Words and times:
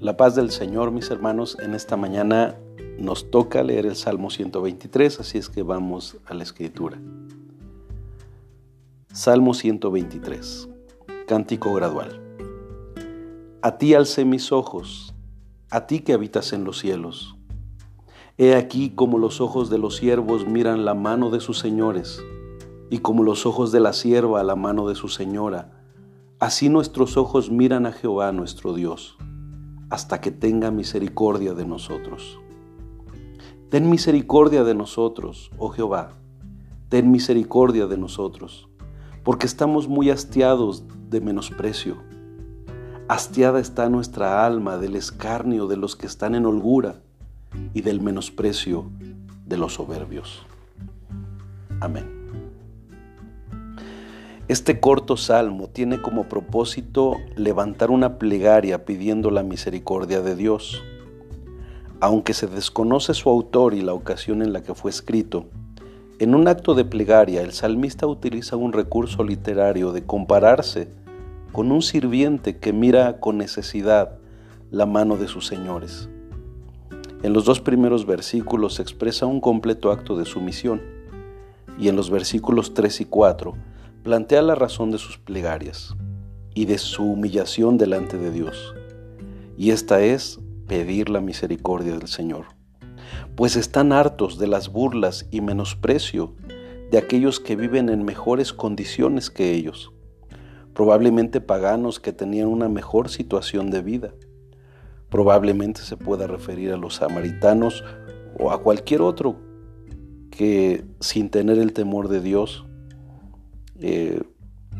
La 0.00 0.16
paz 0.16 0.34
del 0.34 0.50
Señor, 0.50 0.92
mis 0.92 1.10
hermanos, 1.10 1.58
en 1.60 1.74
esta 1.74 1.98
mañana 1.98 2.56
nos 2.98 3.30
toca 3.30 3.62
leer 3.62 3.84
el 3.84 3.96
Salmo 3.96 4.30
123, 4.30 5.20
así 5.20 5.36
es 5.36 5.50
que 5.50 5.62
vamos 5.62 6.16
a 6.24 6.32
la 6.32 6.42
escritura. 6.42 6.98
Salmo 9.12 9.52
123, 9.52 10.70
cántico 11.26 11.74
gradual. 11.74 12.18
A 13.60 13.76
ti 13.76 13.92
alcé 13.92 14.24
mis 14.24 14.52
ojos, 14.52 15.14
a 15.68 15.86
ti 15.86 16.00
que 16.00 16.14
habitas 16.14 16.54
en 16.54 16.64
los 16.64 16.78
cielos. 16.78 17.36
He 18.38 18.54
aquí 18.54 18.94
como 18.94 19.18
los 19.18 19.42
ojos 19.42 19.68
de 19.68 19.76
los 19.76 19.96
siervos 19.96 20.46
miran 20.46 20.86
la 20.86 20.94
mano 20.94 21.28
de 21.28 21.40
sus 21.40 21.58
señores, 21.58 22.24
y 22.88 23.00
como 23.00 23.22
los 23.22 23.44
ojos 23.44 23.70
de 23.70 23.80
la 23.80 23.92
sierva 23.92 24.42
la 24.44 24.56
mano 24.56 24.88
de 24.88 24.94
su 24.94 25.08
señora, 25.08 25.84
así 26.38 26.70
nuestros 26.70 27.18
ojos 27.18 27.50
miran 27.50 27.84
a 27.84 27.92
Jehová 27.92 28.32
nuestro 28.32 28.72
Dios 28.72 29.18
hasta 29.90 30.20
que 30.20 30.30
tenga 30.30 30.70
misericordia 30.70 31.52
de 31.52 31.66
nosotros. 31.66 32.38
Ten 33.68 33.90
misericordia 33.90 34.64
de 34.64 34.74
nosotros, 34.74 35.50
oh 35.58 35.68
Jehová, 35.68 36.14
ten 36.88 37.10
misericordia 37.10 37.86
de 37.86 37.98
nosotros, 37.98 38.68
porque 39.22 39.46
estamos 39.46 39.88
muy 39.88 40.10
hastiados 40.10 40.84
de 41.08 41.20
menosprecio. 41.20 41.96
Hastiada 43.08 43.60
está 43.60 43.88
nuestra 43.88 44.46
alma 44.46 44.78
del 44.78 44.96
escarnio 44.96 45.66
de 45.66 45.76
los 45.76 45.96
que 45.96 46.06
están 46.06 46.34
en 46.34 46.46
holgura 46.46 47.02
y 47.74 47.82
del 47.82 48.00
menosprecio 48.00 48.86
de 49.46 49.56
los 49.56 49.74
soberbios. 49.74 50.42
Amén. 51.80 52.19
Este 54.50 54.80
corto 54.80 55.16
salmo 55.16 55.68
tiene 55.68 56.02
como 56.02 56.24
propósito 56.24 57.18
levantar 57.36 57.92
una 57.92 58.18
plegaria 58.18 58.84
pidiendo 58.84 59.30
la 59.30 59.44
misericordia 59.44 60.22
de 60.22 60.34
Dios. 60.34 60.82
Aunque 62.00 62.34
se 62.34 62.48
desconoce 62.48 63.14
su 63.14 63.28
autor 63.30 63.74
y 63.74 63.80
la 63.80 63.94
ocasión 63.94 64.42
en 64.42 64.52
la 64.52 64.64
que 64.64 64.74
fue 64.74 64.90
escrito, 64.90 65.44
en 66.18 66.34
un 66.34 66.48
acto 66.48 66.74
de 66.74 66.84
plegaria 66.84 67.42
el 67.42 67.52
salmista 67.52 68.08
utiliza 68.08 68.56
un 68.56 68.72
recurso 68.72 69.22
literario 69.22 69.92
de 69.92 70.04
compararse 70.04 70.88
con 71.52 71.70
un 71.70 71.80
sirviente 71.80 72.58
que 72.58 72.72
mira 72.72 73.20
con 73.20 73.38
necesidad 73.38 74.18
la 74.72 74.84
mano 74.84 75.16
de 75.16 75.28
sus 75.28 75.46
señores. 75.46 76.08
En 77.22 77.34
los 77.34 77.44
dos 77.44 77.60
primeros 77.60 78.04
versículos 78.04 78.74
se 78.74 78.82
expresa 78.82 79.26
un 79.26 79.40
completo 79.40 79.92
acto 79.92 80.16
de 80.16 80.24
sumisión 80.24 80.82
y 81.78 81.86
en 81.86 81.94
los 81.94 82.10
versículos 82.10 82.74
3 82.74 83.02
y 83.02 83.04
4 83.04 83.54
plantea 84.02 84.40
la 84.40 84.54
razón 84.54 84.90
de 84.90 84.98
sus 84.98 85.18
plegarias 85.18 85.94
y 86.54 86.64
de 86.64 86.78
su 86.78 87.04
humillación 87.04 87.76
delante 87.76 88.16
de 88.16 88.30
Dios. 88.30 88.74
Y 89.56 89.70
esta 89.72 90.00
es 90.00 90.40
pedir 90.66 91.10
la 91.10 91.20
misericordia 91.20 91.92
del 91.92 92.08
Señor, 92.08 92.46
pues 93.36 93.56
están 93.56 93.92
hartos 93.92 94.38
de 94.38 94.46
las 94.46 94.70
burlas 94.70 95.26
y 95.30 95.42
menosprecio 95.42 96.34
de 96.90 96.98
aquellos 96.98 97.40
que 97.40 97.56
viven 97.56 97.88
en 97.88 98.04
mejores 98.04 98.52
condiciones 98.52 99.30
que 99.30 99.52
ellos, 99.52 99.92
probablemente 100.74 101.40
paganos 101.40 102.00
que 102.00 102.12
tenían 102.12 102.48
una 102.48 102.68
mejor 102.68 103.10
situación 103.10 103.70
de 103.70 103.82
vida. 103.82 104.14
Probablemente 105.10 105.82
se 105.82 105.96
pueda 105.96 106.26
referir 106.26 106.72
a 106.72 106.76
los 106.76 106.96
samaritanos 106.96 107.84
o 108.38 108.50
a 108.50 108.62
cualquier 108.62 109.02
otro 109.02 109.36
que 110.30 110.84
sin 111.00 111.28
tener 111.28 111.58
el 111.58 111.72
temor 111.72 112.08
de 112.08 112.20
Dios 112.20 112.64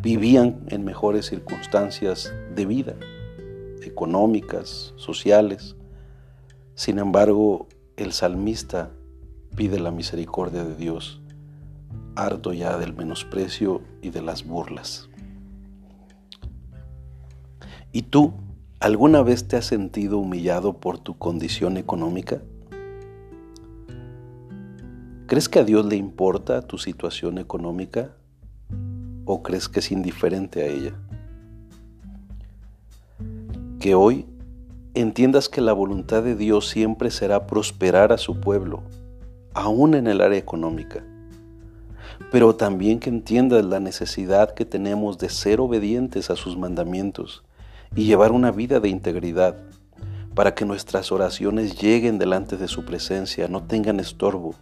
vivían 0.03 0.61
en 0.69 0.85
mejores 0.85 1.27
circunstancias 1.27 2.33
de 2.55 2.67
vida, 2.67 2.97
económicas, 3.83 4.95
sociales. 4.97 5.77
Sin 6.75 6.99
embargo, 6.99 7.69
el 7.97 8.13
salmista 8.13 8.91
pide 9.57 9.79
la 9.79 9.91
misericordia 9.91 10.65
de 10.65 10.75
Dios, 10.75 11.21
harto 12.17 12.53
ya 12.53 12.79
del 12.79 12.95
menosprecio 12.95 13.83
y 14.01 14.11
de 14.11 14.23
las 14.23 14.45
burlas. 14.47 15.09
¿Y 17.93 18.03
tú 18.03 18.33
alguna 18.79 19.23
vez 19.23 19.49
te 19.49 19.57
has 19.57 19.67
sentido 19.67 20.19
humillado 20.19 20.81
por 20.81 20.99
tu 20.99 21.19
condición 21.19 21.77
económica? 21.77 22.41
¿Crees 25.27 25.49
que 25.49 25.59
a 25.59 25.65
Dios 25.65 25.85
le 25.87 25.97
importa 25.97 26.63
tu 26.63 26.79
situación 26.79 27.39
económica? 27.39 28.17
O 29.25 29.43
crees 29.43 29.69
que 29.69 29.81
es 29.81 29.91
indiferente 29.91 30.63
a 30.63 30.67
ella? 30.67 30.93
Que 33.79 33.95
hoy 33.95 34.27
entiendas 34.95 35.49
que 35.49 35.61
la 35.61 35.73
voluntad 35.73 36.23
de 36.23 36.35
Dios 36.35 36.69
siempre 36.69 37.11
será 37.11 37.47
prosperar 37.47 38.13
a 38.13 38.19
su 38.19 38.41
pueblo, 38.41 38.83
aún 39.55 39.95
en 39.95 40.07
el 40.07 40.21
área 40.21 40.39
económica, 40.39 41.05
pero 42.31 42.57
también 42.57 42.99
que 42.99 43.09
entiendas 43.09 43.65
la 43.65 43.81
necesidad 43.81 44.55
que 44.55 44.65
tenemos 44.65 45.19
de 45.19 45.29
ser 45.29 45.61
obedientes 45.61 46.31
a 46.31 46.37
sus 46.37 46.57
mandamientos 46.57 47.45
y 47.95 48.05
llevar 48.05 48.33
una 48.33 48.51
vida 48.51 48.81
de 48.81 48.89
integridad 48.89 49.57
para 50.35 50.55
que 50.55 50.65
nuestras 50.65 51.11
oraciones 51.13 51.81
lleguen 51.81 52.19
delante 52.19 52.57
de 52.57 52.69
su 52.69 52.85
presencia, 52.85 53.49
no 53.49 53.63
tengan 53.63 53.99
estorbo 54.01 54.55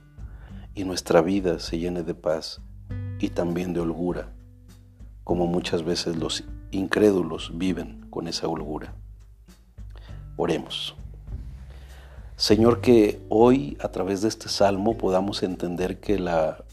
y 0.74 0.84
nuestra 0.84 1.20
vida 1.20 1.58
se 1.58 1.78
llene 1.78 2.02
de 2.02 2.14
paz 2.14 2.60
y 3.18 3.30
también 3.30 3.72
de 3.72 3.80
holgura 3.80 4.32
como 5.28 5.47
muchas 5.47 5.84
veces 5.84 6.16
los 6.16 6.44
incrédulos 6.71 7.53
viven 7.59 8.06
con 8.09 8.28
esa 8.28 8.49
holgura. 8.49 8.94
Oremos. 10.39 10.97
Señor, 12.37 12.81
que 12.81 13.21
hoy 13.28 13.77
a 13.81 13.89
través 13.89 14.22
de 14.22 14.28
este 14.28 14.49
salmo 14.49 14.97
podamos 14.97 15.43
entender 15.43 16.00
que 16.00 16.19
la 16.19 16.65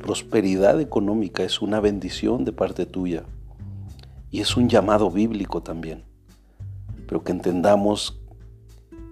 prosperidad 0.00 0.80
económica 0.80 1.42
es 1.42 1.60
una 1.60 1.78
bendición 1.78 2.46
de 2.46 2.52
parte 2.52 2.86
tuya 2.86 3.24
y 4.30 4.40
es 4.40 4.56
un 4.56 4.70
llamado 4.70 5.10
bíblico 5.10 5.62
también, 5.62 6.04
pero 7.06 7.22
que 7.22 7.32
entendamos 7.32 8.18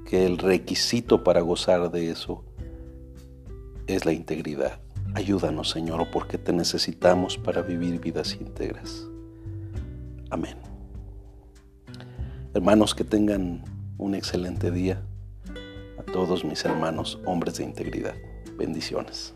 que 0.06 0.24
el 0.24 0.38
requisito 0.38 1.22
para 1.22 1.42
gozar 1.42 1.90
de 1.90 2.10
eso 2.10 2.42
es 3.86 4.06
la 4.06 4.14
integridad. 4.14 4.80
Ayúdanos, 5.16 5.70
Señor, 5.70 6.10
porque 6.10 6.36
te 6.36 6.52
necesitamos 6.52 7.38
para 7.38 7.62
vivir 7.62 7.98
vidas 7.98 8.36
íntegras. 8.38 9.06
Amén. 10.28 10.58
Hermanos, 12.52 12.94
que 12.94 13.02
tengan 13.02 13.64
un 13.96 14.14
excelente 14.14 14.70
día. 14.70 15.00
A 15.98 16.02
todos 16.02 16.44
mis 16.44 16.62
hermanos, 16.66 17.18
hombres 17.24 17.56
de 17.56 17.64
integridad. 17.64 18.14
Bendiciones. 18.58 19.32